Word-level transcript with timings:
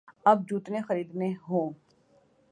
اب 0.25 0.37
جوتے 0.49 0.81
خریدنے 0.87 1.29
ہوں۔ 1.49 1.67